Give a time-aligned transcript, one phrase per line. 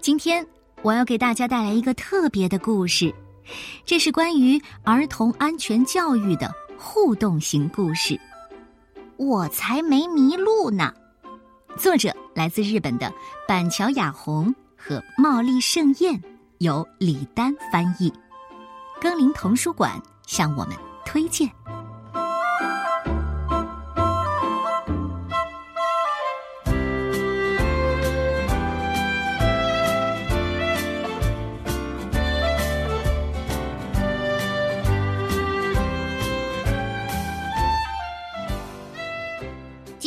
[0.00, 0.46] 今天
[0.82, 3.14] 我要给大家带来一个特别的故事，
[3.84, 8.18] 这是关于儿童安全教育的互动型故事。
[9.18, 10.94] 我才没迷路呢！
[11.76, 13.12] 作者来自日本的
[13.46, 16.18] 板桥雅弘和茂利盛宴，
[16.58, 18.10] 由李丹翻译，
[19.02, 20.74] 更林童书馆向我们
[21.04, 21.50] 推荐。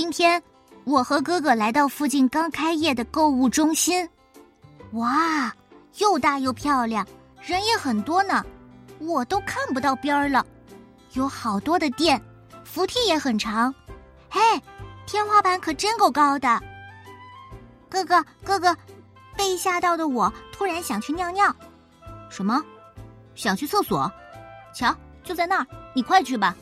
[0.04, 0.44] 今天，
[0.84, 4.06] 我和哥哥来到附近刚开业的购物中心。
[4.92, 5.50] 哇，
[6.00, 7.08] 又大又漂亮，
[7.42, 8.46] 人也很多呢，
[9.00, 10.46] 我都看不到边儿了。
[11.14, 12.22] 有好多的店，
[12.66, 13.74] 扶梯也很长。
[14.30, 14.42] 嘿，
[15.06, 16.62] 天花板可真够高的。
[17.90, 18.76] 哥哥，哥哥，
[19.38, 21.56] 被吓到的我突然想去尿尿。
[22.30, 22.62] 什么？
[23.36, 24.12] 想去厕所？
[24.76, 26.54] 瞧，就在那儿，你快去吧。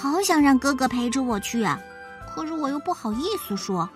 [0.00, 1.78] 好想让哥哥陪着我去啊，
[2.34, 3.86] 可是我又不好意思说。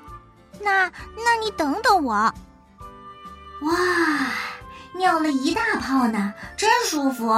[0.61, 2.13] 那，那你等等我。
[2.13, 2.35] 哇，
[4.93, 7.33] 尿了一大泡呢，真舒服。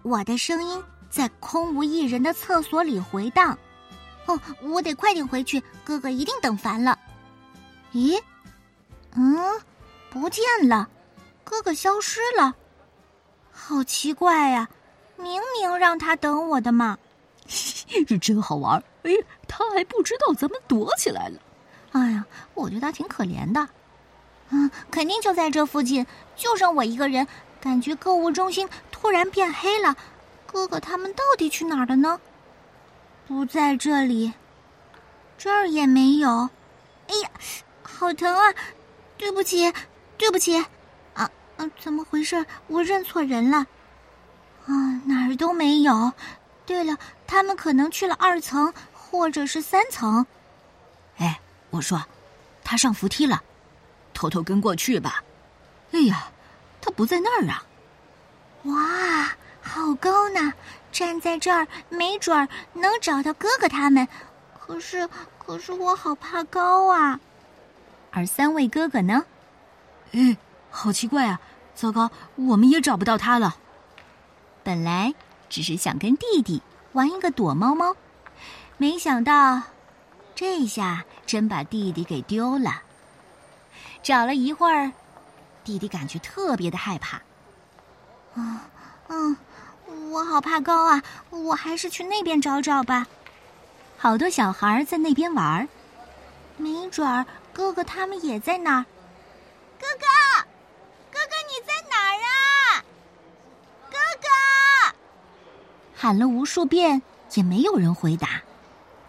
[0.00, 3.58] 我的声音在空无一人的厕所里回荡。
[4.24, 6.98] 哦，我得快点回去，哥哥一定等烦了。
[7.92, 8.18] 咦，
[9.14, 9.38] 嗯，
[10.08, 10.88] 不见了，
[11.44, 12.54] 哥哥消失了，
[13.52, 14.66] 好奇怪呀！
[15.18, 16.96] 明明让他等我的嘛。
[18.20, 18.82] 真好玩！
[19.02, 19.10] 哎，
[19.48, 21.38] 他还不知道咱们躲起来了。
[21.92, 23.68] 哎呀，我觉得他挺可怜的。
[24.50, 26.06] 嗯，肯定就在这附近，
[26.36, 27.26] 就剩我一个人。
[27.60, 29.94] 感觉购物中心突然变黑了，
[30.46, 32.18] 哥哥他们到底去哪儿了呢？
[33.28, 34.32] 不在这里，
[35.36, 36.48] 这儿也没有。
[37.08, 37.30] 哎呀，
[37.82, 38.54] 好疼啊！
[39.18, 39.70] 对不起，
[40.16, 40.56] 对不起。
[41.12, 42.46] 啊啊，怎么回事？
[42.66, 43.58] 我认错人了。
[44.66, 44.72] 啊，
[45.04, 46.12] 哪儿都没有。
[46.70, 50.24] 对了，他们可能去了二层或者是三层。
[51.18, 52.00] 哎，我说，
[52.62, 53.42] 他上扶梯了，
[54.14, 55.24] 偷偷跟过去吧。
[55.90, 56.28] 哎呀，
[56.80, 57.64] 他不在那儿啊！
[58.62, 60.52] 哇，好高呢！
[60.92, 64.06] 站在这儿，没准儿能找到哥哥他们。
[64.56, 65.08] 可是，
[65.38, 67.18] 可是我好怕高啊。
[68.12, 69.24] 而三位哥哥呢？
[70.12, 70.36] 哎，
[70.70, 71.40] 好奇怪啊！
[71.74, 73.56] 糟糕，我们也找不到他了。
[74.62, 75.12] 本来。
[75.50, 76.62] 只是想跟弟弟
[76.92, 77.94] 玩一个躲猫猫，
[78.78, 79.60] 没想到
[80.34, 82.82] 这下真把弟弟给丢了。
[84.02, 84.90] 找了一会儿，
[85.62, 87.18] 弟弟感觉特别的害怕。
[88.34, 88.70] 啊，
[89.08, 89.36] 嗯，
[90.10, 91.02] 我好怕高啊！
[91.28, 93.06] 我还是去那边找找吧。
[93.98, 95.68] 好多小孩在那边玩，
[96.56, 98.86] 没准儿哥哥他们也在那儿。
[99.78, 100.06] 哥哥，
[101.10, 102.84] 哥哥你在哪儿啊？
[103.90, 104.28] 哥哥！
[106.02, 107.02] 喊了无数遍，
[107.34, 108.40] 也没有人回答。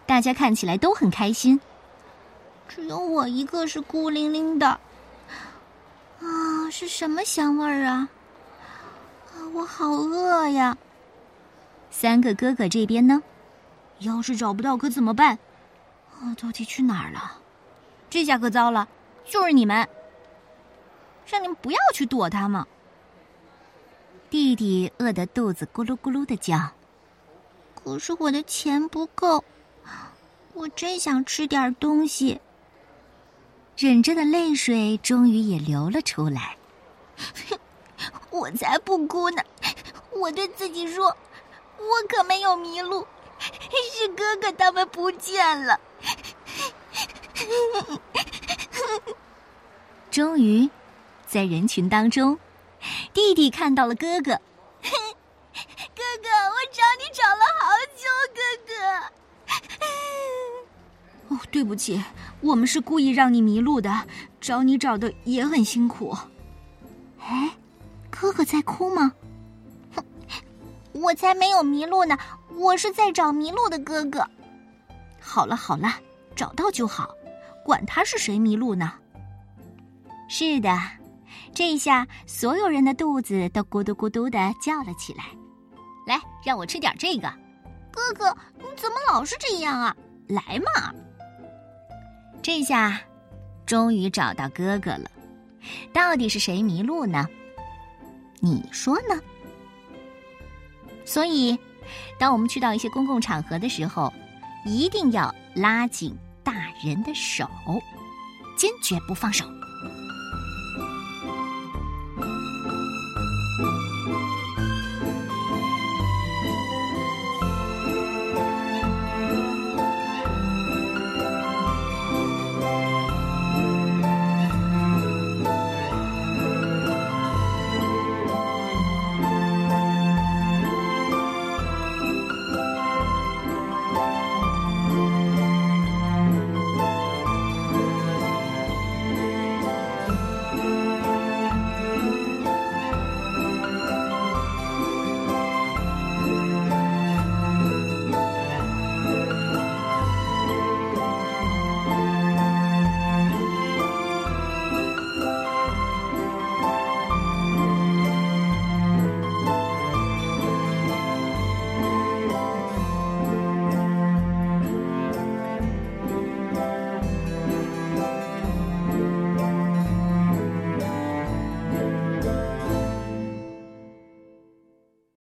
[0.04, 1.58] 大家看起来都很开心，
[2.68, 4.66] 只有我一个是孤零零的。
[6.20, 8.06] 啊，是什么香味儿啊？
[9.34, 10.76] 啊，我好饿呀！
[11.90, 13.22] 三个哥哥这边呢？
[14.00, 15.38] 要是找不到可怎么办？
[16.20, 17.38] 啊，到底去哪儿了？
[18.10, 18.86] 这下可糟了！
[19.24, 19.88] 就是你们，
[21.24, 22.62] 让你们不要去躲他们。
[24.28, 26.70] 弟弟饿得肚子咕噜咕噜的叫。
[27.84, 29.44] 可是我的钱不够，
[30.54, 32.40] 我真想吃点东西。
[33.76, 36.56] 忍着的泪水终于也流了出来。
[38.30, 39.42] 我才不哭呢！
[40.10, 41.16] 我对自己说，
[41.76, 43.06] 我可没有迷路，
[43.92, 45.78] 是哥哥他们不见了。
[50.10, 50.70] 终于，
[51.26, 52.38] 在人群当中，
[53.12, 54.38] 弟弟看到了哥哥。
[55.94, 58.72] 哥哥，我找你找了好久，哥哥。
[61.32, 62.02] 哦，对不起，
[62.42, 63.90] 我们是故意让你迷路的，
[64.38, 66.14] 找你找的也很辛苦。
[67.20, 67.50] 哎，
[68.10, 69.10] 哥哥在哭吗？
[69.94, 70.04] 哼，
[70.92, 72.18] 我才没有迷路呢，
[72.54, 74.28] 我是在找迷路的哥哥。
[75.18, 75.88] 好了好了，
[76.36, 77.08] 找到就好，
[77.64, 78.92] 管他是谁迷路呢。
[80.28, 80.78] 是的，
[81.54, 85.24] 这下所有人的肚子都咕嘟咕嘟的叫了起来。
[86.06, 87.32] 来，让我吃点这个。
[87.90, 89.96] 哥哥，你怎么老是这样啊？
[90.28, 90.92] 来嘛！
[92.42, 93.00] 这下，
[93.64, 95.10] 终于找到哥哥了。
[95.92, 97.26] 到底是谁迷路呢？
[98.40, 99.20] 你说呢？
[101.04, 101.56] 所以，
[102.18, 104.12] 当我们去到一些公共场合的时候，
[104.66, 106.52] 一定要拉紧大
[106.84, 107.48] 人的手。
[108.56, 109.44] 坚决不放手。